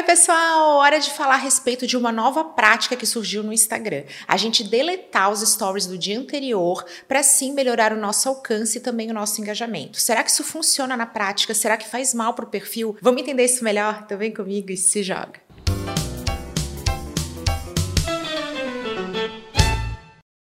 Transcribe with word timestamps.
Oi, 0.00 0.06
pessoal! 0.06 0.78
Hora 0.78 0.98
de 0.98 1.10
falar 1.10 1.34
a 1.34 1.36
respeito 1.36 1.86
de 1.86 1.94
uma 1.94 2.10
nova 2.10 2.42
prática 2.42 2.96
que 2.96 3.04
surgiu 3.04 3.42
no 3.42 3.52
Instagram. 3.52 4.04
A 4.26 4.34
gente 4.38 4.64
deletar 4.64 5.30
os 5.30 5.46
stories 5.46 5.84
do 5.84 5.98
dia 5.98 6.18
anterior 6.18 6.82
para 7.06 7.20
assim 7.20 7.52
melhorar 7.52 7.92
o 7.92 8.00
nosso 8.00 8.26
alcance 8.26 8.78
e 8.78 8.80
também 8.80 9.10
o 9.10 9.14
nosso 9.14 9.42
engajamento. 9.42 10.00
Será 10.00 10.24
que 10.24 10.30
isso 10.30 10.42
funciona 10.42 10.96
na 10.96 11.04
prática? 11.04 11.52
Será 11.52 11.76
que 11.76 11.86
faz 11.86 12.14
mal 12.14 12.32
para 12.32 12.46
o 12.46 12.48
perfil? 12.48 12.96
Vamos 13.02 13.20
entender 13.20 13.44
isso 13.44 13.62
melhor? 13.62 14.00
Então 14.02 14.16
vem 14.16 14.32
comigo 14.32 14.72
e 14.72 14.76
se 14.78 15.02
joga. 15.02 15.38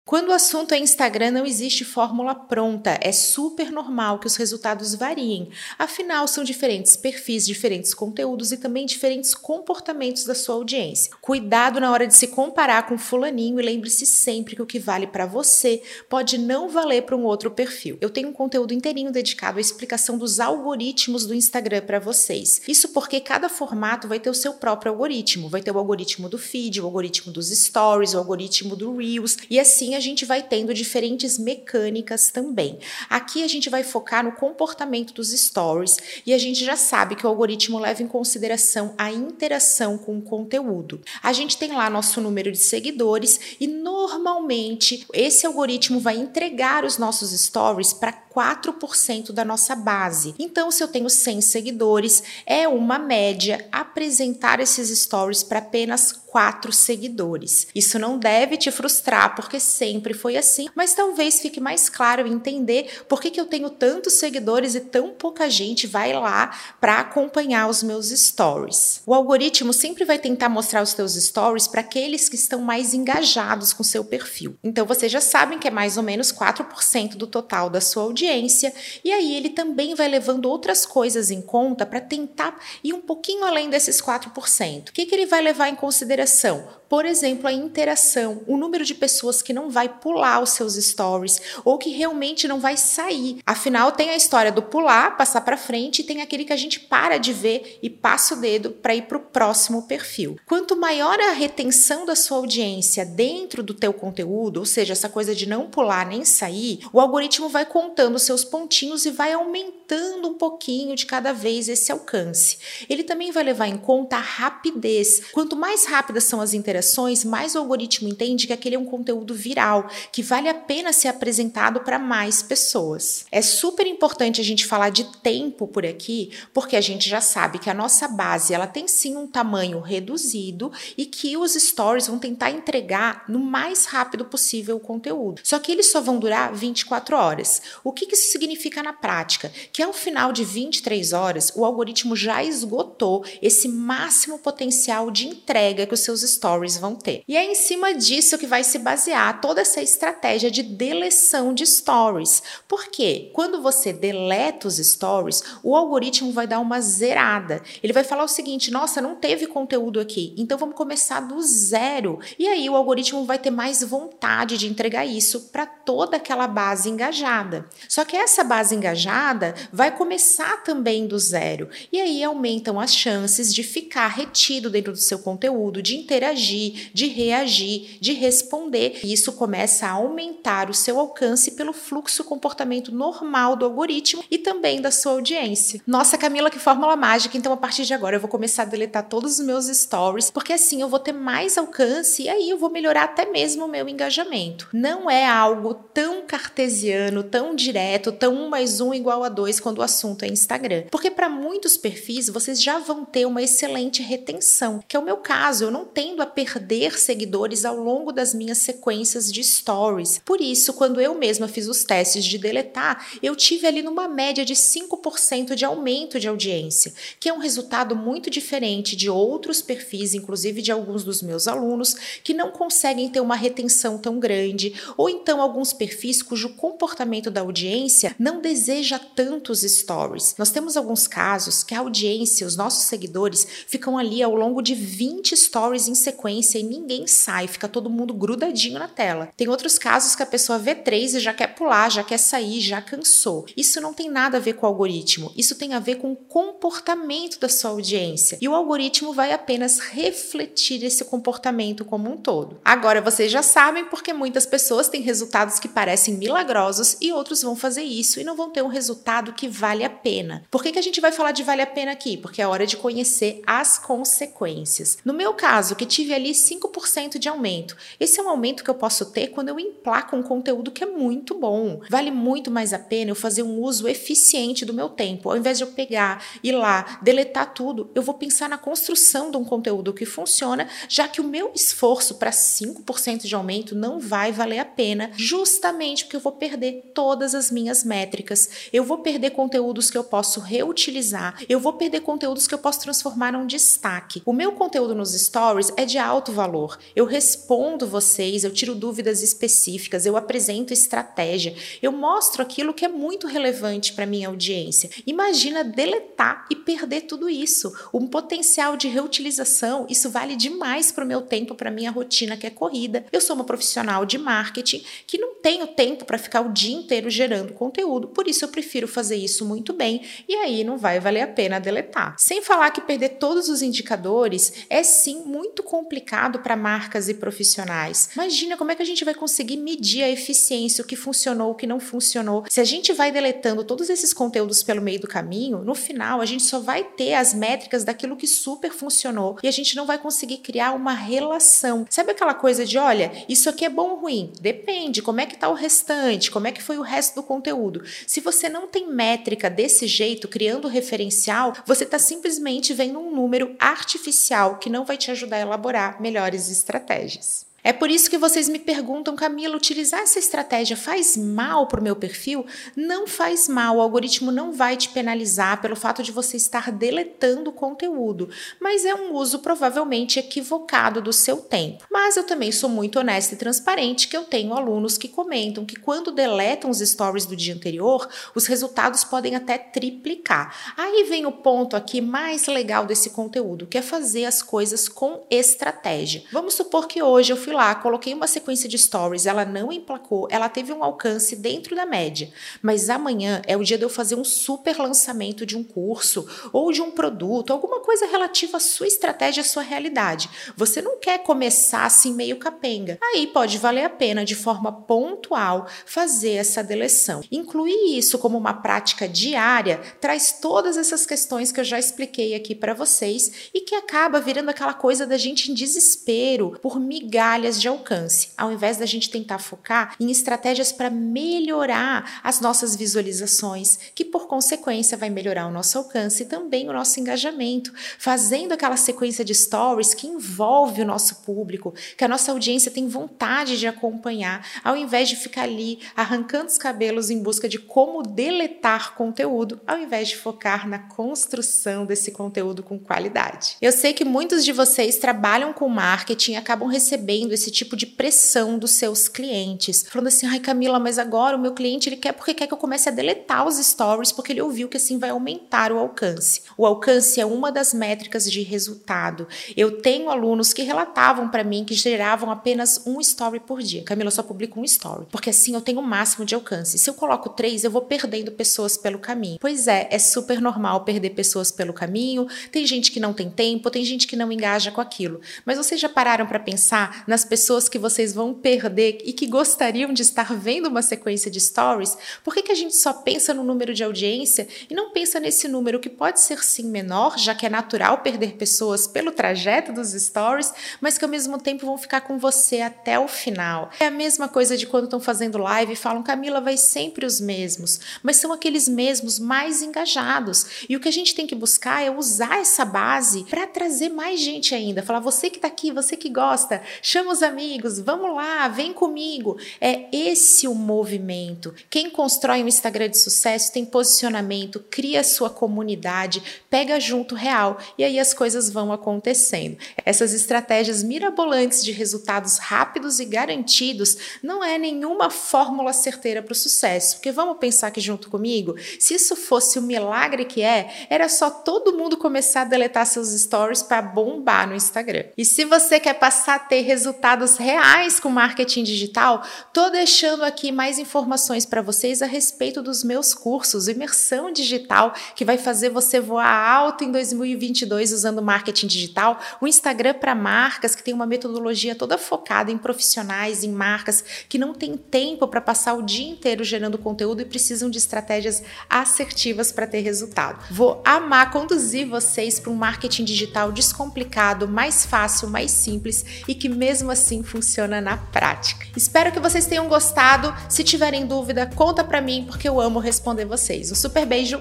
Quando 0.08 0.30
o 0.30 0.32
assunto 0.32 0.72
é 0.72 0.78
Instagram, 0.78 1.32
não 1.32 1.44
existe 1.44 1.84
fórmula 1.84 2.34
pronta. 2.34 2.98
É 3.02 3.12
super 3.12 3.70
normal 3.70 4.18
que 4.18 4.26
os 4.26 4.36
resultados 4.36 4.94
variem. 4.94 5.50
Afinal, 5.78 6.26
são 6.26 6.42
diferentes 6.42 6.96
perfis, 6.96 7.44
diferentes 7.44 7.92
conteúdos 7.92 8.50
e 8.50 8.56
também 8.56 8.86
diferentes 8.86 9.34
comportamentos 9.34 10.24
da 10.24 10.34
sua 10.34 10.54
audiência. 10.54 11.12
Cuidado 11.20 11.78
na 11.78 11.92
hora 11.92 12.06
de 12.06 12.16
se 12.16 12.28
comparar 12.28 12.86
com 12.86 12.96
fulaninho 12.96 13.60
e 13.60 13.62
lembre-se 13.62 14.06
sempre 14.06 14.56
que 14.56 14.62
o 14.62 14.66
que 14.66 14.78
vale 14.78 15.06
para 15.06 15.26
você 15.26 15.82
pode 16.08 16.38
não 16.38 16.70
valer 16.70 17.02
para 17.02 17.14
um 17.14 17.24
outro 17.24 17.50
perfil. 17.50 17.98
Eu 18.00 18.08
tenho 18.08 18.30
um 18.30 18.32
conteúdo 18.32 18.72
inteirinho 18.72 19.12
dedicado 19.12 19.58
à 19.58 19.60
explicação 19.60 20.16
dos 20.16 20.40
algoritmos 20.40 21.26
do 21.26 21.34
Instagram 21.34 21.82
para 21.82 21.98
vocês. 21.98 22.62
Isso 22.66 22.94
porque 22.94 23.20
cada 23.20 23.50
formato 23.50 24.08
vai 24.08 24.18
ter 24.18 24.30
o 24.30 24.34
seu 24.34 24.54
próprio 24.54 24.90
algoritmo. 24.90 25.50
Vai 25.50 25.60
ter 25.60 25.70
o 25.70 25.78
algoritmo 25.78 26.30
do 26.30 26.38
feed, 26.38 26.80
o 26.80 26.86
algoritmo 26.86 27.30
dos 27.30 27.50
stories, 27.50 28.14
o 28.14 28.18
algoritmo 28.18 28.74
do 28.74 28.96
Reels 28.96 29.36
e 29.50 29.60
assim 29.60 29.97
a 29.98 30.00
gente 30.00 30.24
vai 30.24 30.42
tendo 30.42 30.72
diferentes 30.72 31.36
mecânicas 31.36 32.30
também. 32.30 32.78
Aqui 33.10 33.42
a 33.42 33.48
gente 33.48 33.68
vai 33.68 33.82
focar 33.82 34.24
no 34.24 34.32
comportamento 34.32 35.12
dos 35.12 35.30
stories 35.30 35.96
e 36.24 36.32
a 36.32 36.38
gente 36.38 36.64
já 36.64 36.76
sabe 36.76 37.16
que 37.16 37.26
o 37.26 37.28
algoritmo 37.28 37.78
leva 37.78 38.02
em 38.02 38.08
consideração 38.08 38.94
a 38.96 39.12
interação 39.12 39.98
com 39.98 40.18
o 40.18 40.22
conteúdo. 40.22 41.00
A 41.22 41.32
gente 41.32 41.58
tem 41.58 41.72
lá 41.72 41.90
nosso 41.90 42.20
número 42.20 42.50
de 42.50 42.58
seguidores 42.58 43.40
e 43.60 43.66
normalmente 43.66 45.06
esse 45.12 45.46
algoritmo 45.46 46.00
vai 46.00 46.16
entregar 46.16 46.84
os 46.84 46.96
nossos 46.96 47.30
stories 47.38 47.92
para 47.92 48.12
4% 48.38 49.32
da 49.32 49.44
nossa 49.44 49.74
base. 49.74 50.34
Então, 50.38 50.70
se 50.70 50.82
eu 50.82 50.86
tenho 50.86 51.10
100 51.10 51.40
seguidores, 51.40 52.22
é 52.46 52.68
uma 52.68 52.98
média 52.98 53.66
apresentar 53.72 54.60
esses 54.60 54.96
stories 54.96 55.42
para 55.42 55.58
apenas 55.58 56.12
4 56.12 56.72
seguidores. 56.72 57.66
Isso 57.74 57.98
não 57.98 58.18
deve 58.18 58.56
te 58.56 58.70
frustrar, 58.70 59.34
porque 59.34 59.58
sempre 59.58 59.87
foi 60.14 60.36
assim, 60.36 60.68
mas 60.74 60.94
talvez 60.94 61.40
fique 61.40 61.60
mais 61.60 61.88
claro 61.88 62.26
entender 62.26 63.04
por 63.08 63.20
que, 63.20 63.30
que 63.30 63.40
eu 63.40 63.46
tenho 63.46 63.70
tantos 63.70 64.14
seguidores 64.14 64.74
e 64.74 64.80
tão 64.80 65.10
pouca 65.10 65.48
gente 65.48 65.86
vai 65.86 66.12
lá 66.12 66.56
para 66.80 67.00
acompanhar 67.00 67.68
os 67.68 67.82
meus 67.82 68.08
stories. 68.08 69.02
O 69.06 69.14
algoritmo 69.14 69.72
sempre 69.72 70.04
vai 70.04 70.18
tentar 70.18 70.48
mostrar 70.48 70.82
os 70.82 70.94
teus 70.94 71.14
stories 71.14 71.66
para 71.66 71.80
aqueles 71.80 72.28
que 72.28 72.36
estão 72.36 72.60
mais 72.60 72.94
engajados 72.94 73.72
com 73.72 73.82
seu 73.82 74.04
perfil. 74.04 74.56
Então, 74.62 74.86
vocês 74.86 75.10
já 75.10 75.20
sabem 75.20 75.58
que 75.58 75.68
é 75.68 75.70
mais 75.70 75.96
ou 75.96 76.02
menos 76.02 76.32
4% 76.32 77.16
do 77.16 77.26
total 77.26 77.70
da 77.70 77.80
sua 77.80 78.02
audiência 78.02 78.18
audiência, 78.28 78.72
e 79.04 79.12
aí 79.12 79.34
ele 79.34 79.50
também 79.50 79.94
vai 79.94 80.08
levando 80.08 80.46
outras 80.46 80.84
coisas 80.84 81.30
em 81.30 81.40
conta 81.40 81.86
para 81.86 82.00
tentar 82.00 82.58
ir 82.82 82.92
um 82.92 83.00
pouquinho 83.00 83.44
além 83.44 83.70
desses 83.70 84.00
4%. 84.00 84.88
O 84.88 84.92
que, 84.92 85.06
que 85.06 85.14
ele 85.14 85.26
vai 85.26 85.40
levar 85.40 85.68
em 85.68 85.74
consideração? 85.74 86.68
Por 86.88 87.04
exemplo, 87.04 87.46
a 87.46 87.52
interação, 87.52 88.42
o 88.46 88.56
número 88.56 88.82
de 88.84 88.94
pessoas 88.94 89.42
que 89.42 89.52
não 89.52 89.68
vai 89.68 89.88
pular 89.88 90.42
os 90.42 90.50
seus 90.50 90.74
stories 90.74 91.40
ou 91.64 91.76
que 91.76 91.90
realmente 91.90 92.48
não 92.48 92.58
vai 92.58 92.78
sair. 92.78 93.40
Afinal, 93.44 93.92
tem 93.92 94.08
a 94.08 94.16
história 94.16 94.50
do 94.50 94.62
pular, 94.62 95.16
passar 95.16 95.42
para 95.42 95.58
frente 95.58 96.00
e 96.00 96.04
tem 96.04 96.22
aquele 96.22 96.46
que 96.46 96.52
a 96.52 96.56
gente 96.56 96.80
para 96.80 97.18
de 97.18 97.32
ver 97.32 97.78
e 97.82 97.90
passa 97.90 98.34
o 98.34 98.40
dedo 98.40 98.70
para 98.70 98.94
ir 98.94 99.02
para 99.02 99.18
o 99.18 99.22
próximo 99.22 99.82
perfil. 99.82 100.36
Quanto 100.46 100.76
maior 100.76 101.20
a 101.20 101.32
retenção 101.32 102.06
da 102.06 102.16
sua 102.16 102.38
audiência 102.38 103.04
dentro 103.04 103.62
do 103.62 103.74
teu 103.74 103.92
conteúdo, 103.92 104.60
ou 104.60 104.66
seja, 104.66 104.94
essa 104.94 105.10
coisa 105.10 105.34
de 105.34 105.46
não 105.46 105.68
pular 105.68 106.06
nem 106.06 106.24
sair, 106.24 106.80
o 106.90 107.00
algoritmo 107.00 107.50
vai 107.50 107.66
contando 107.66 108.18
seus 108.18 108.44
pontinhos 108.44 109.04
e 109.04 109.10
vai 109.10 109.32
aumentando 109.32 110.28
um 110.28 110.34
pouquinho 110.34 110.96
de 110.96 111.04
cada 111.04 111.32
vez 111.32 111.68
esse 111.68 111.92
alcance. 111.92 112.58
Ele 112.88 113.02
também 113.02 113.30
vai 113.30 113.44
levar 113.44 113.66
em 113.66 113.76
conta 113.76 114.16
a 114.16 114.20
rapidez. 114.20 115.22
Quanto 115.32 115.54
mais 115.54 115.84
rápidas 115.84 116.24
são 116.24 116.40
as 116.40 116.54
interações 116.54 116.77
interações, 116.78 117.24
mais 117.24 117.54
o 117.54 117.58
algoritmo 117.58 118.08
entende 118.08 118.46
que 118.46 118.52
aquele 118.52 118.76
é 118.76 118.78
um 118.78 118.84
conteúdo 118.84 119.34
viral, 119.34 119.88
que 120.12 120.22
vale 120.22 120.48
a 120.48 120.54
pena 120.54 120.92
ser 120.92 121.08
apresentado 121.08 121.80
para 121.80 121.98
mais 121.98 122.42
pessoas. 122.42 123.26
É 123.32 123.42
super 123.42 123.86
importante 123.86 124.40
a 124.40 124.44
gente 124.44 124.66
falar 124.66 124.90
de 124.90 125.04
tempo 125.18 125.66
por 125.66 125.84
aqui, 125.84 126.30
porque 126.54 126.76
a 126.76 126.80
gente 126.80 127.08
já 127.08 127.20
sabe 127.20 127.58
que 127.58 127.68
a 127.68 127.74
nossa 127.74 128.06
base 128.06 128.54
ela 128.54 128.66
tem 128.66 128.86
sim 128.86 129.16
um 129.16 129.26
tamanho 129.26 129.80
reduzido 129.80 130.72
e 130.96 131.04
que 131.04 131.36
os 131.36 131.54
stories 131.54 132.06
vão 132.06 132.18
tentar 132.18 132.50
entregar 132.50 133.24
no 133.28 133.40
mais 133.40 133.86
rápido 133.86 134.24
possível 134.24 134.76
o 134.76 134.80
conteúdo. 134.80 135.40
Só 135.44 135.58
que 135.58 135.72
eles 135.72 135.90
só 135.90 136.00
vão 136.00 136.18
durar 136.18 136.54
24 136.54 137.16
horas. 137.16 137.60
O 137.82 137.92
que 137.92 138.06
isso 138.12 138.30
significa 138.30 138.82
na 138.82 138.92
prática? 138.92 139.52
Que 139.72 139.82
ao 139.82 139.92
final 139.92 140.32
de 140.32 140.44
23 140.44 141.12
horas, 141.12 141.52
o 141.54 141.64
algoritmo 141.64 142.14
já 142.14 142.42
esgotou 142.42 143.24
esse 143.42 143.68
máximo 143.68 144.38
potencial 144.38 145.10
de 145.10 145.26
entrega 145.26 145.86
que 145.86 145.94
os 145.94 146.00
seus 146.00 146.22
stories 146.22 146.67
stories 146.68 146.76
vão 146.76 146.94
ter. 146.94 147.22
E 147.26 147.36
é 147.36 147.44
em 147.44 147.54
cima 147.54 147.94
disso 147.94 148.36
que 148.36 148.46
vai 148.46 148.62
se 148.62 148.78
basear 148.78 149.40
toda 149.40 149.62
essa 149.62 149.80
estratégia 149.80 150.50
de 150.50 150.62
deleção 150.62 151.54
de 151.54 151.66
stories. 151.66 152.42
Porque 152.68 153.30
quando 153.32 153.62
você 153.62 153.92
deleta 153.92 154.68
os 154.68 154.76
stories, 154.76 155.42
o 155.62 155.74
algoritmo 155.74 156.32
vai 156.32 156.46
dar 156.46 156.60
uma 156.60 156.80
zerada. 156.80 157.62
Ele 157.82 157.92
vai 157.92 158.04
falar 158.04 158.24
o 158.24 158.28
seguinte: 158.28 158.70
nossa, 158.70 159.00
não 159.00 159.14
teve 159.14 159.46
conteúdo 159.46 159.98
aqui, 159.98 160.34
então 160.36 160.58
vamos 160.58 160.76
começar 160.76 161.20
do 161.20 161.40
zero. 161.42 162.18
E 162.38 162.46
aí 162.46 162.68
o 162.68 162.76
algoritmo 162.76 163.24
vai 163.24 163.38
ter 163.38 163.50
mais 163.50 163.82
vontade 163.82 164.58
de 164.58 164.68
entregar 164.68 165.06
isso 165.06 165.48
para 165.52 165.64
toda 165.64 166.16
aquela 166.16 166.46
base 166.46 166.90
engajada. 166.90 167.68
Só 167.88 168.04
que 168.04 168.16
essa 168.16 168.44
base 168.44 168.74
engajada 168.74 169.54
vai 169.72 169.96
começar 169.96 170.62
também 170.62 171.06
do 171.06 171.18
zero. 171.18 171.68
E 171.92 172.00
aí 172.00 172.22
aumentam 172.22 172.78
as 172.78 172.94
chances 172.94 173.54
de 173.54 173.62
ficar 173.62 174.08
retido 174.08 174.68
dentro 174.68 174.92
do 174.92 174.98
seu 174.98 175.18
conteúdo, 175.18 175.80
de 175.80 175.96
interagir 175.96 176.57
agir, 176.58 176.90
de 176.92 177.06
reagir, 177.06 177.98
de 178.00 178.12
responder. 178.12 179.00
E 179.04 179.12
isso 179.12 179.32
começa 179.32 179.86
a 179.86 179.92
aumentar 179.92 180.68
o 180.68 180.74
seu 180.74 180.98
alcance 180.98 181.52
pelo 181.52 181.72
fluxo 181.72 182.24
comportamento 182.24 182.92
normal 182.92 183.56
do 183.56 183.64
algoritmo 183.64 184.24
e 184.30 184.38
também 184.38 184.80
da 184.80 184.90
sua 184.90 185.12
audiência. 185.12 185.80
Nossa, 185.86 186.18
Camila, 186.18 186.50
que 186.50 186.58
fórmula 186.58 186.96
mágica! 186.96 187.36
Então, 187.36 187.52
a 187.52 187.56
partir 187.56 187.84
de 187.84 187.94
agora, 187.94 188.16
eu 188.16 188.20
vou 188.20 188.28
começar 188.28 188.62
a 188.62 188.66
deletar 188.66 189.08
todos 189.08 189.38
os 189.38 189.44
meus 189.44 189.66
stories, 189.66 190.30
porque 190.30 190.52
assim 190.52 190.80
eu 190.80 190.88
vou 190.88 190.98
ter 190.98 191.12
mais 191.12 191.56
alcance 191.56 192.22
e 192.22 192.28
aí 192.28 192.50
eu 192.50 192.58
vou 192.58 192.70
melhorar 192.70 193.04
até 193.04 193.26
mesmo 193.26 193.64
o 193.64 193.68
meu 193.68 193.88
engajamento. 193.88 194.68
Não 194.72 195.10
é 195.10 195.26
algo 195.26 195.74
tão 195.74 196.22
cartesiano, 196.26 197.22
tão 197.22 197.54
direto, 197.54 198.12
tão 198.12 198.34
um 198.34 198.48
mais 198.48 198.80
um 198.80 198.92
igual 198.92 199.22
a 199.22 199.28
dois 199.28 199.60
quando 199.60 199.78
o 199.78 199.82
assunto 199.82 200.24
é 200.24 200.28
Instagram. 200.28 200.84
Porque 200.90 201.10
para 201.10 201.28
muitos 201.28 201.76
perfis, 201.76 202.28
vocês 202.28 202.62
já 202.62 202.78
vão 202.78 203.04
ter 203.04 203.26
uma 203.26 203.42
excelente 203.42 204.02
retenção, 204.02 204.82
que 204.86 204.96
é 204.96 205.00
o 205.00 205.04
meu 205.04 205.18
caso. 205.18 205.64
Eu 205.64 205.70
não 205.70 205.84
tendo 205.84 206.22
a 206.22 206.26
perder 206.48 206.98
seguidores 206.98 207.64
ao 207.64 207.76
longo 207.76 208.10
das 208.10 208.32
minhas 208.32 208.58
sequências 208.58 209.30
de 209.30 209.44
stories. 209.44 210.20
Por 210.24 210.40
isso, 210.40 210.72
quando 210.72 211.00
eu 211.00 211.14
mesma 211.14 211.46
fiz 211.46 211.68
os 211.68 211.84
testes 211.84 212.24
de 212.24 212.38
deletar, 212.38 213.06
eu 213.22 213.36
tive 213.36 213.66
ali 213.66 213.82
numa 213.82 214.08
média 214.08 214.44
de 214.44 214.54
5% 214.54 215.54
de 215.54 215.64
aumento 215.64 216.18
de 216.18 216.26
audiência, 216.26 216.92
que 217.20 217.28
é 217.28 217.32
um 217.32 217.38
resultado 217.38 217.94
muito 217.94 218.30
diferente 218.30 218.96
de 218.96 219.10
outros 219.10 219.60
perfis, 219.60 220.14
inclusive 220.14 220.62
de 220.62 220.72
alguns 220.72 221.04
dos 221.04 221.20
meus 221.20 221.46
alunos, 221.46 221.94
que 222.24 222.32
não 222.32 222.50
conseguem 222.50 223.08
ter 223.10 223.20
uma 223.20 223.36
retenção 223.36 223.98
tão 223.98 224.18
grande, 224.18 224.74
ou 224.96 225.10
então 225.10 225.42
alguns 225.42 225.72
perfis 225.72 226.22
cujo 226.22 226.54
comportamento 226.54 227.30
da 227.30 227.42
audiência 227.42 228.14
não 228.18 228.40
deseja 228.40 228.98
tantos 228.98 229.60
stories. 229.60 230.34
Nós 230.38 230.50
temos 230.50 230.76
alguns 230.76 231.06
casos 231.06 231.62
que 231.62 231.74
a 231.74 231.80
audiência, 231.80 232.46
os 232.46 232.56
nossos 232.56 232.84
seguidores, 232.84 233.46
ficam 233.66 233.98
ali 233.98 234.22
ao 234.22 234.34
longo 234.34 234.62
de 234.62 234.74
20 234.74 235.36
stories 235.36 235.88
em 235.88 235.94
sequência 235.94 236.37
e 236.42 236.62
ninguém 236.62 237.06
sai, 237.06 237.46
fica 237.46 237.68
todo 237.68 237.90
mundo 237.90 238.14
grudadinho 238.14 238.78
na 238.78 238.88
tela. 238.88 239.30
Tem 239.36 239.48
outros 239.48 239.78
casos 239.78 240.14
que 240.14 240.22
a 240.22 240.26
pessoa 240.26 240.58
vê 240.58 240.74
três 240.74 241.14
e 241.14 241.20
já 241.20 241.32
quer 241.32 241.54
pular, 241.54 241.90
já 241.90 242.02
quer 242.02 242.18
sair, 242.18 242.60
já 242.60 242.80
cansou. 242.80 243.46
Isso 243.56 243.80
não 243.80 243.94
tem 243.94 244.10
nada 244.10 244.36
a 244.36 244.40
ver 244.40 244.54
com 244.54 244.66
o 244.66 244.68
algoritmo, 244.68 245.32
isso 245.36 245.54
tem 245.54 245.74
a 245.74 245.78
ver 245.78 245.96
com 245.96 246.12
o 246.12 246.16
comportamento 246.16 247.38
da 247.38 247.48
sua 247.48 247.70
audiência. 247.70 248.38
E 248.40 248.48
o 248.48 248.54
algoritmo 248.54 249.12
vai 249.12 249.32
apenas 249.32 249.78
refletir 249.78 250.84
esse 250.84 251.04
comportamento 251.04 251.84
como 251.84 252.10
um 252.10 252.16
todo. 252.16 252.60
Agora 252.64 253.00
vocês 253.00 253.30
já 253.30 253.42
sabem 253.42 253.84
porque 253.86 254.12
muitas 254.12 254.46
pessoas 254.46 254.88
têm 254.88 255.02
resultados 255.02 255.58
que 255.58 255.68
parecem 255.68 256.14
milagrosos 256.14 256.96
e 257.00 257.12
outros 257.12 257.42
vão 257.42 257.56
fazer 257.56 257.82
isso 257.82 258.20
e 258.20 258.24
não 258.24 258.36
vão 258.36 258.50
ter 258.50 258.62
um 258.62 258.68
resultado 258.68 259.32
que 259.32 259.48
vale 259.48 259.84
a 259.84 259.90
pena. 259.90 260.44
Por 260.50 260.62
que, 260.62 260.72
que 260.72 260.78
a 260.78 260.82
gente 260.82 261.00
vai 261.00 261.12
falar 261.12 261.32
de 261.32 261.42
vale 261.42 261.62
a 261.62 261.66
pena 261.66 261.92
aqui? 261.92 262.16
Porque 262.16 262.42
é 262.42 262.46
hora 262.46 262.66
de 262.66 262.76
conhecer 262.76 263.42
as 263.46 263.78
consequências. 263.78 264.98
No 265.04 265.14
meu 265.14 265.34
caso, 265.34 265.76
que 265.76 265.86
tive 265.86 266.14
ali 266.14 266.27
ali 266.28 266.32
5% 266.32 267.18
de 267.18 267.28
aumento. 267.28 267.76
Esse 267.98 268.20
é 268.20 268.22
um 268.22 268.28
aumento 268.28 268.62
que 268.62 268.70
eu 268.70 268.74
posso 268.74 269.06
ter 269.06 269.28
quando 269.28 269.48
eu 269.48 269.58
emplaco 269.58 270.14
um 270.14 270.22
conteúdo 270.22 270.70
que 270.70 270.84
é 270.84 270.86
muito 270.86 271.34
bom. 271.34 271.80
Vale 271.88 272.10
muito 272.10 272.50
mais 272.50 272.72
a 272.72 272.78
pena 272.78 273.10
eu 273.10 273.14
fazer 273.14 273.42
um 273.42 273.60
uso 273.60 273.88
eficiente 273.88 274.64
do 274.64 274.74
meu 274.74 274.88
tempo. 274.88 275.30
Ao 275.30 275.36
invés 275.36 275.58
de 275.58 275.64
eu 275.64 275.68
pegar, 275.68 276.22
ir 276.42 276.52
lá, 276.52 276.98
deletar 277.02 277.54
tudo, 277.54 277.90
eu 277.94 278.02
vou 278.02 278.14
pensar 278.14 278.48
na 278.48 278.58
construção 278.58 279.30
de 279.30 279.36
um 279.36 279.44
conteúdo 279.44 279.94
que 279.94 280.04
funciona, 280.04 280.68
já 280.88 281.08
que 281.08 281.20
o 281.20 281.24
meu 281.24 281.50
esforço 281.54 282.16
para 282.16 282.30
5% 282.30 283.26
de 283.26 283.34
aumento 283.34 283.74
não 283.74 283.98
vai 283.98 284.32
valer 284.32 284.58
a 284.58 284.64
pena, 284.64 285.10
justamente 285.16 286.04
porque 286.04 286.16
eu 286.16 286.20
vou 286.20 286.32
perder 286.32 286.90
todas 286.94 287.34
as 287.34 287.50
minhas 287.50 287.84
métricas. 287.84 288.68
Eu 288.72 288.84
vou 288.84 288.98
perder 288.98 289.30
conteúdos 289.30 289.90
que 289.90 289.96
eu 289.96 290.04
posso 290.04 290.40
reutilizar, 290.40 291.40
eu 291.48 291.60
vou 291.60 291.72
perder 291.72 292.00
conteúdos 292.00 292.46
que 292.46 292.54
eu 292.54 292.58
posso 292.58 292.80
transformar 292.80 293.32
num 293.32 293.46
destaque. 293.46 294.22
O 294.24 294.32
meu 294.32 294.52
conteúdo 294.52 294.94
nos 294.94 295.12
stories 295.12 295.72
é 295.76 295.84
de 295.84 295.98
alto 296.08 296.32
valor. 296.32 296.78
Eu 296.96 297.04
respondo 297.04 297.86
vocês, 297.86 298.42
eu 298.42 298.50
tiro 298.50 298.74
dúvidas 298.74 299.22
específicas, 299.22 300.06
eu 300.06 300.16
apresento 300.16 300.72
estratégia, 300.72 301.54
eu 301.82 301.92
mostro 301.92 302.42
aquilo 302.42 302.74
que 302.74 302.84
é 302.84 302.88
muito 302.88 303.26
relevante 303.26 303.92
para 303.92 304.06
minha 304.06 304.28
audiência. 304.28 304.90
Imagina 305.06 305.62
deletar 305.62 306.46
e 306.50 306.56
perder 306.56 307.02
tudo 307.02 307.28
isso. 307.28 307.72
Um 307.92 308.06
potencial 308.06 308.76
de 308.76 308.88
reutilização, 308.88 309.86
isso 309.88 310.08
vale 310.10 310.34
demais 310.34 310.90
para 310.90 311.04
o 311.04 311.06
meu 311.06 311.20
tempo, 311.20 311.54
para 311.54 311.70
minha 311.70 311.90
rotina 311.90 312.36
que 312.36 312.46
é 312.46 312.50
corrida. 312.50 313.04
Eu 313.12 313.20
sou 313.20 313.36
uma 313.36 313.44
profissional 313.44 314.06
de 314.06 314.16
marketing 314.16 314.82
que 315.06 315.18
não 315.18 315.34
tenho 315.34 315.66
tempo 315.66 316.04
para 316.04 316.18
ficar 316.18 316.40
o 316.40 316.52
dia 316.52 316.74
inteiro 316.74 317.10
gerando 317.10 317.52
conteúdo, 317.52 318.08
por 318.08 318.26
isso 318.26 318.44
eu 318.44 318.48
prefiro 318.48 318.88
fazer 318.88 319.16
isso 319.16 319.44
muito 319.44 319.72
bem 319.72 320.02
e 320.28 320.34
aí 320.34 320.64
não 320.64 320.78
vai 320.78 320.98
valer 320.98 321.22
a 321.22 321.28
pena 321.28 321.60
deletar. 321.60 322.16
Sem 322.18 322.42
falar 322.42 322.70
que 322.70 322.80
perder 322.80 323.10
todos 323.10 323.48
os 323.48 323.62
indicadores 323.62 324.52
é 324.70 324.82
sim 324.82 325.22
muito 325.24 325.62
complicado 325.62 325.97
para 326.38 326.56
marcas 326.56 327.08
e 327.08 327.14
profissionais. 327.14 328.10
Imagina 328.14 328.56
como 328.56 328.70
é 328.70 328.74
que 328.74 328.82
a 328.82 328.86
gente 328.86 329.04
vai 329.04 329.14
conseguir 329.14 329.56
medir 329.56 330.02
a 330.02 330.10
eficiência, 330.10 330.82
o 330.82 330.86
que 330.86 330.96
funcionou, 330.96 331.52
o 331.52 331.54
que 331.54 331.66
não 331.66 331.80
funcionou. 331.80 332.44
Se 332.48 332.60
a 332.60 332.64
gente 332.64 332.92
vai 332.92 333.10
deletando 333.10 333.64
todos 333.64 333.88
esses 333.90 334.12
conteúdos 334.12 334.62
pelo 334.62 334.82
meio 334.82 335.00
do 335.00 335.08
caminho, 335.08 335.58
no 335.58 335.74
final 335.74 336.20
a 336.20 336.26
gente 336.26 336.42
só 336.42 336.58
vai 336.58 336.84
ter 336.84 337.14
as 337.14 337.34
métricas 337.34 337.84
daquilo 337.84 338.16
que 338.16 338.26
super 338.26 338.72
funcionou 338.72 339.38
e 339.42 339.48
a 339.48 339.50
gente 339.50 339.76
não 339.76 339.86
vai 339.86 339.98
conseguir 339.98 340.38
criar 340.38 340.72
uma 340.72 340.92
relação. 340.92 341.86
Sabe 341.90 342.12
aquela 342.12 342.34
coisa 342.34 342.64
de, 342.64 342.78
olha, 342.78 343.12
isso 343.28 343.48
aqui 343.48 343.64
é 343.64 343.68
bom 343.68 343.90
ou 343.90 344.00
ruim? 344.00 344.32
Depende, 344.40 345.02
como 345.02 345.20
é 345.20 345.26
que 345.26 345.36
tá 345.36 345.48
o 345.48 345.54
restante, 345.54 346.30
como 346.30 346.46
é 346.46 346.52
que 346.52 346.62
foi 346.62 346.78
o 346.78 346.82
resto 346.82 347.14
do 347.14 347.22
conteúdo. 347.22 347.82
Se 348.06 348.20
você 348.20 348.48
não 348.48 348.66
tem 348.66 348.88
métrica 348.88 349.50
desse 349.50 349.86
jeito, 349.86 350.28
criando 350.28 350.68
referencial, 350.68 351.52
você 351.66 351.84
está 351.84 351.98
simplesmente 351.98 352.72
vendo 352.72 352.98
um 352.98 353.14
número 353.14 353.54
artificial 353.58 354.58
que 354.58 354.70
não 354.70 354.84
vai 354.84 354.96
te 354.96 355.10
ajudar 355.10 355.36
a 355.36 355.40
elaborar 355.40 355.87
melhores 355.98 356.50
estratégias. 356.50 357.47
É 357.64 357.72
por 357.72 357.90
isso 357.90 358.08
que 358.08 358.16
vocês 358.16 358.48
me 358.48 358.58
perguntam, 358.58 359.16
Camila, 359.16 359.56
utilizar 359.56 360.00
essa 360.00 360.18
estratégia 360.18 360.76
faz 360.76 361.16
mal 361.16 361.66
para 361.66 361.80
o 361.80 361.82
meu 361.82 361.96
perfil? 361.96 362.46
Não 362.76 363.06
faz 363.06 363.48
mal, 363.48 363.76
o 363.76 363.80
algoritmo 363.80 364.30
não 364.30 364.52
vai 364.52 364.76
te 364.76 364.88
penalizar 364.88 365.60
pelo 365.60 365.74
fato 365.74 366.02
de 366.02 366.12
você 366.12 366.36
estar 366.36 366.70
deletando 366.70 367.50
conteúdo, 367.50 368.30
mas 368.60 368.84
é 368.84 368.94
um 368.94 369.12
uso 369.12 369.40
provavelmente 369.40 370.20
equivocado 370.20 371.02
do 371.02 371.12
seu 371.12 371.38
tempo. 371.38 371.84
Mas 371.90 372.16
eu 372.16 372.22
também 372.22 372.52
sou 372.52 372.70
muito 372.70 373.00
honesta 373.00 373.34
e 373.34 373.38
transparente 373.38 374.06
que 374.06 374.16
eu 374.16 374.24
tenho 374.24 374.54
alunos 374.54 374.96
que 374.96 375.08
comentam 375.08 375.66
que 375.66 375.76
quando 375.76 376.12
deletam 376.12 376.70
os 376.70 376.78
stories 376.78 377.26
do 377.26 377.36
dia 377.36 377.54
anterior, 377.54 378.08
os 378.34 378.46
resultados 378.46 379.02
podem 379.02 379.34
até 379.34 379.58
triplicar. 379.58 380.74
Aí 380.76 381.04
vem 381.04 381.26
o 381.26 381.32
ponto 381.32 381.74
aqui 381.74 382.00
mais 382.00 382.46
legal 382.46 382.86
desse 382.86 383.10
conteúdo, 383.10 383.66
que 383.66 383.76
é 383.76 383.82
fazer 383.82 384.26
as 384.26 384.42
coisas 384.42 384.88
com 384.88 385.26
estratégia. 385.28 386.22
Vamos 386.32 386.54
supor 386.54 386.86
que 386.86 387.02
hoje 387.02 387.32
eu 387.32 387.36
fui 387.36 387.47
lá, 387.48 387.74
coloquei 387.74 388.14
uma 388.14 388.26
sequência 388.26 388.68
de 388.68 388.78
stories, 388.78 389.26
ela 389.26 389.44
não 389.44 389.72
emplacou, 389.72 390.28
ela 390.30 390.48
teve 390.48 390.72
um 390.72 390.82
alcance 390.82 391.36
dentro 391.36 391.74
da 391.74 391.86
média. 391.86 392.30
Mas 392.62 392.90
amanhã 392.90 393.42
é 393.46 393.56
o 393.56 393.64
dia 393.64 393.78
de 393.78 393.84
eu 393.84 393.88
fazer 393.88 394.14
um 394.14 394.24
super 394.24 394.78
lançamento 394.78 395.46
de 395.46 395.56
um 395.56 395.62
curso 395.62 396.26
ou 396.52 396.72
de 396.72 396.82
um 396.82 396.90
produto, 396.90 397.52
alguma 397.52 397.80
coisa 397.80 398.06
relativa 398.06 398.56
à 398.56 398.60
sua 398.60 398.86
estratégia, 398.86 399.40
à 399.40 399.44
sua 399.44 399.62
realidade. 399.62 400.28
Você 400.56 400.82
não 400.82 400.98
quer 400.98 401.18
começar 401.18 401.84
assim 401.84 402.14
meio 402.14 402.36
capenga. 402.38 402.98
Aí 403.02 403.26
pode 403.26 403.58
valer 403.58 403.84
a 403.84 403.90
pena, 403.90 404.24
de 404.24 404.34
forma 404.34 404.72
pontual, 404.72 405.66
fazer 405.86 406.32
essa 406.32 406.62
deleção. 406.62 407.22
Incluir 407.30 407.96
isso 407.98 408.18
como 408.18 408.36
uma 408.36 408.54
prática 408.54 409.08
diária 409.08 409.80
traz 410.00 410.38
todas 410.40 410.76
essas 410.76 411.06
questões 411.06 411.52
que 411.52 411.60
eu 411.60 411.64
já 411.64 411.78
expliquei 411.78 412.34
aqui 412.34 412.54
para 412.54 412.74
vocês 412.74 413.50
e 413.54 413.60
que 413.60 413.74
acaba 413.74 414.20
virando 414.20 414.50
aquela 414.50 414.74
coisa 414.74 415.06
da 415.06 415.16
gente 415.16 415.50
em 415.50 415.54
desespero 415.54 416.58
por 416.62 416.78
migalhas 416.80 417.37
falhas 417.38 417.60
de 417.60 417.68
alcance, 417.68 418.30
ao 418.36 418.50
invés 418.50 418.78
da 418.78 418.86
gente 418.86 419.08
tentar 419.08 419.38
focar 419.38 419.94
em 420.00 420.10
estratégias 420.10 420.72
para 420.72 420.90
melhorar 420.90 422.18
as 422.24 422.40
nossas 422.40 422.74
visualizações, 422.74 423.78
que 423.94 424.04
por 424.04 424.26
consequência 424.26 424.98
vai 424.98 425.08
melhorar 425.08 425.46
o 425.46 425.52
nosso 425.52 425.78
alcance 425.78 426.24
e 426.24 426.26
também 426.26 426.68
o 426.68 426.72
nosso 426.72 426.98
engajamento, 426.98 427.72
fazendo 427.96 428.52
aquela 428.54 428.76
sequência 428.76 429.24
de 429.24 429.32
stories 429.36 429.94
que 429.94 430.08
envolve 430.08 430.82
o 430.82 430.84
nosso 430.84 431.22
público, 431.22 431.72
que 431.96 432.02
a 432.02 432.08
nossa 432.08 432.32
audiência 432.32 432.72
tem 432.72 432.88
vontade 432.88 433.56
de 433.56 433.68
acompanhar, 433.68 434.44
ao 434.64 434.76
invés 434.76 435.08
de 435.08 435.14
ficar 435.14 435.42
ali 435.42 435.78
arrancando 435.94 436.46
os 436.46 436.58
cabelos 436.58 437.08
em 437.08 437.22
busca 437.22 437.48
de 437.48 437.60
como 437.60 438.02
deletar 438.02 438.96
conteúdo, 438.96 439.60
ao 439.64 439.78
invés 439.78 440.08
de 440.08 440.16
focar 440.16 440.68
na 440.68 440.80
construção 440.80 441.86
desse 441.86 442.10
conteúdo 442.10 442.64
com 442.64 442.80
qualidade. 442.80 443.56
Eu 443.62 443.70
sei 443.70 443.92
que 443.92 444.04
muitos 444.04 444.44
de 444.44 444.50
vocês 444.50 444.96
trabalham 444.96 445.52
com 445.52 445.68
marketing 445.68 446.32
e 446.32 446.36
acabam 446.36 446.68
recebendo 446.68 447.27
recebendo 447.28 447.32
esse 447.32 447.50
tipo 447.50 447.76
de 447.76 447.86
pressão 447.86 448.58
dos 448.58 448.72
seus 448.72 449.08
clientes, 449.08 449.84
falando 449.88 450.08
assim: 450.08 450.26
"Ai, 450.26 450.40
Camila, 450.40 450.78
mas 450.78 450.98
agora 450.98 451.36
o 451.36 451.40
meu 451.40 451.52
cliente 451.52 451.88
ele 451.88 451.96
quer 451.96 452.12
porque 452.12 452.34
quer 452.34 452.46
que 452.46 452.54
eu 452.54 452.58
comece 452.58 452.88
a 452.88 452.92
deletar 452.92 453.46
os 453.46 453.56
stories 453.56 454.12
porque 454.12 454.32
ele 454.32 454.42
ouviu 454.42 454.68
que 454.68 454.76
assim 454.76 454.98
vai 454.98 455.10
aumentar 455.10 455.72
o 455.72 455.78
alcance". 455.78 456.42
O 456.56 456.66
alcance 456.66 457.20
é 457.20 457.26
uma 457.26 457.52
das 457.52 457.74
métricas 457.74 458.30
de 458.30 458.42
resultado. 458.42 459.28
Eu 459.56 459.80
tenho 459.80 460.10
alunos 460.10 460.52
que 460.52 460.62
relatavam 460.62 461.28
para 461.28 461.44
mim 461.44 461.64
que 461.64 461.74
geravam 461.74 462.30
apenas 462.30 462.82
um 462.86 463.00
story 463.00 463.40
por 463.40 463.60
dia. 463.62 463.82
Camila, 463.82 464.08
eu 464.08 464.12
só 464.12 464.22
publico 464.22 464.60
um 464.60 464.64
story, 464.64 465.06
porque 465.10 465.30
assim 465.30 465.54
eu 465.54 465.60
tenho 465.60 465.80
o 465.80 465.82
máximo 465.82 466.24
de 466.24 466.34
alcance. 466.34 466.78
Se 466.78 466.88
eu 466.88 466.94
coloco 466.94 467.28
três, 467.28 467.64
eu 467.64 467.70
vou 467.70 467.82
perdendo 467.82 468.32
pessoas 468.32 468.76
pelo 468.76 468.98
caminho. 468.98 469.38
Pois 469.40 469.68
é, 469.68 469.88
é 469.90 469.98
super 469.98 470.40
normal 470.40 470.84
perder 470.84 471.10
pessoas 471.10 471.50
pelo 471.52 471.72
caminho. 471.72 472.26
Tem 472.50 472.66
gente 472.66 472.90
que 472.90 473.00
não 473.00 473.12
tem 473.12 473.30
tempo, 473.30 473.70
tem 473.70 473.84
gente 473.84 474.06
que 474.06 474.16
não 474.16 474.30
engaja 474.32 474.70
com 474.70 474.80
aquilo. 474.80 475.20
Mas 475.44 475.58
vocês 475.58 475.80
já 475.80 475.88
pararam 475.88 476.26
para 476.26 476.38
pensar 476.38 477.04
nas 477.18 477.24
pessoas 477.24 477.68
que 477.68 477.80
vocês 477.80 478.14
vão 478.14 478.32
perder 478.32 478.98
e 479.04 479.12
que 479.12 479.26
gostariam 479.26 479.92
de 479.92 480.02
estar 480.02 480.32
vendo 480.36 480.68
uma 480.68 480.82
sequência 480.82 481.28
de 481.28 481.40
stories, 481.40 481.98
por 482.22 482.32
que, 482.32 482.42
que 482.42 482.52
a 482.52 482.54
gente 482.54 482.76
só 482.76 482.92
pensa 482.92 483.34
no 483.34 483.42
número 483.42 483.74
de 483.74 483.82
audiência 483.82 484.46
e 484.70 484.74
não 484.74 484.92
pensa 484.92 485.18
nesse 485.18 485.48
número 485.48 485.80
que 485.80 485.88
pode 485.88 486.20
ser 486.20 486.44
sim 486.44 486.70
menor, 486.70 487.18
já 487.18 487.34
que 487.34 487.44
é 487.44 487.48
natural 487.48 487.98
perder 487.98 488.34
pessoas 488.34 488.86
pelo 488.86 489.10
trajeto 489.10 489.72
dos 489.72 489.94
stories, 489.94 490.54
mas 490.80 490.96
que 490.96 491.04
ao 491.04 491.10
mesmo 491.10 491.38
tempo 491.38 491.66
vão 491.66 491.76
ficar 491.76 492.02
com 492.02 492.18
você 492.18 492.60
até 492.60 493.00
o 493.00 493.08
final? 493.08 493.70
É 493.80 493.86
a 493.86 493.90
mesma 493.90 494.28
coisa 494.28 494.56
de 494.56 494.68
quando 494.68 494.84
estão 494.84 495.00
fazendo 495.00 495.38
live 495.38 495.72
e 495.72 495.76
falam, 495.76 496.04
Camila, 496.04 496.40
vai 496.40 496.56
sempre 496.56 497.04
os 497.04 497.20
mesmos, 497.20 497.80
mas 498.00 498.18
são 498.18 498.32
aqueles 498.32 498.68
mesmos 498.68 499.18
mais 499.18 499.60
engajados. 499.60 500.64
E 500.68 500.76
o 500.76 500.80
que 500.80 500.88
a 500.88 500.92
gente 500.92 501.16
tem 501.16 501.26
que 501.26 501.34
buscar 501.34 501.82
é 501.82 501.90
usar 501.90 502.38
essa 502.38 502.64
base 502.64 503.24
para 503.24 503.44
trazer 503.44 503.88
mais 503.88 504.20
gente 504.20 504.54
ainda. 504.54 504.84
Falar, 504.84 505.00
você 505.00 505.28
que 505.28 505.38
está 505.38 505.48
aqui, 505.48 505.72
você 505.72 505.96
que 505.96 506.08
gosta, 506.08 506.62
chama 506.80 507.07
os 507.10 507.22
amigos, 507.22 507.78
vamos 507.78 508.14
lá, 508.14 508.48
vem 508.48 508.72
comigo. 508.72 509.38
É 509.60 509.86
esse 509.92 510.46
o 510.46 510.54
movimento. 510.54 511.54
Quem 511.70 511.90
constrói 511.90 512.42
um 512.42 512.48
Instagram 512.48 512.90
de 512.90 512.98
sucesso 512.98 513.52
tem 513.52 513.64
posicionamento, 513.64 514.60
cria 514.70 515.02
sua 515.02 515.30
comunidade, 515.30 516.22
pega 516.48 516.78
junto 516.78 517.14
real 517.14 517.58
e 517.76 517.84
aí 517.84 517.98
as 517.98 518.14
coisas 518.14 518.50
vão 518.50 518.72
acontecendo. 518.72 519.56
Essas 519.84 520.12
estratégias 520.12 520.82
mirabolantes 520.82 521.64
de 521.64 521.72
resultados 521.72 522.38
rápidos 522.38 523.00
e 523.00 523.04
garantidos 523.04 523.96
não 524.22 524.44
é 524.44 524.58
nenhuma 524.58 525.10
fórmula 525.10 525.72
certeira 525.72 526.22
para 526.22 526.32
o 526.32 526.36
sucesso, 526.36 526.96
porque 526.96 527.12
vamos 527.12 527.38
pensar 527.38 527.70
que 527.70 527.80
junto 527.80 528.10
comigo, 528.10 528.54
se 528.78 528.94
isso 528.94 529.16
fosse 529.16 529.58
o 529.58 529.62
milagre 529.62 530.24
que 530.24 530.42
é, 530.42 530.86
era 530.90 531.08
só 531.08 531.30
todo 531.30 531.76
mundo 531.76 531.96
começar 531.96 532.42
a 532.42 532.44
deletar 532.44 532.86
seus 532.86 533.08
stories 533.08 533.62
para 533.62 533.82
bombar 533.82 534.48
no 534.48 534.54
Instagram. 534.54 535.04
E 535.16 535.24
se 535.24 535.44
você 535.44 535.80
quer 535.80 535.94
passar 535.94 536.34
a 536.36 536.38
ter 536.38 536.60
resultados 536.60 536.97
resultados 536.98 537.36
reais 537.36 538.00
com 538.00 538.08
marketing 538.08 538.64
digital, 538.64 539.22
tô 539.52 539.70
deixando 539.70 540.24
aqui 540.24 540.50
mais 540.50 540.80
informações 540.80 541.46
para 541.46 541.62
vocês 541.62 542.02
a 542.02 542.06
respeito 542.06 542.60
dos 542.60 542.82
meus 542.82 543.14
cursos, 543.14 543.68
imersão 543.68 544.32
digital, 544.32 544.92
que 545.14 545.24
vai 545.24 545.38
fazer 545.38 545.70
você 545.70 546.00
voar 546.00 546.26
alto 546.26 546.82
em 546.82 546.90
2022 546.90 547.92
usando 547.92 548.20
marketing 548.20 548.66
digital, 548.66 549.20
o 549.40 549.46
Instagram 549.46 549.94
para 549.94 550.12
marcas, 550.12 550.74
que 550.74 550.82
tem 550.82 550.92
uma 550.92 551.06
metodologia 551.06 551.72
toda 551.72 551.96
focada 551.96 552.50
em 552.50 552.58
profissionais, 552.58 553.44
em 553.44 553.52
marcas 553.52 554.04
que 554.28 554.36
não 554.36 554.52
tem 554.52 554.76
tempo 554.76 555.28
para 555.28 555.40
passar 555.40 555.74
o 555.74 555.82
dia 555.82 556.08
inteiro 556.08 556.42
gerando 556.42 556.78
conteúdo 556.78 557.22
e 557.22 557.24
precisam 557.24 557.70
de 557.70 557.78
estratégias 557.78 558.42
assertivas 558.68 559.52
para 559.52 559.68
ter 559.68 559.80
resultado. 559.80 560.44
Vou 560.50 560.82
amar 560.84 561.30
conduzir 561.30 561.86
vocês 561.86 562.40
para 562.40 562.50
um 562.50 562.56
marketing 562.56 563.04
digital 563.04 563.52
descomplicado, 563.52 564.48
mais 564.48 564.84
fácil, 564.84 565.28
mais 565.28 565.52
simples 565.52 566.04
e 566.26 566.34
que 566.34 566.48
mesmo 566.48 566.87
assim 566.90 567.22
funciona 567.22 567.80
na 567.80 567.96
prática. 567.96 568.66
Espero 568.76 569.12
que 569.12 569.20
vocês 569.20 569.46
tenham 569.46 569.68
gostado. 569.68 570.34
Se 570.48 570.62
tiverem 570.64 571.06
dúvida, 571.06 571.50
conta 571.54 571.82
para 571.84 572.00
mim 572.00 572.24
porque 572.26 572.48
eu 572.48 572.60
amo 572.60 572.78
responder 572.78 573.24
vocês. 573.24 573.72
Um 573.72 573.74
super 573.74 574.06
beijo. 574.06 574.40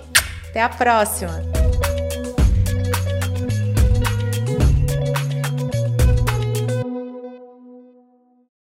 Até 0.50 0.62
a 0.62 0.70
próxima. 0.70 1.57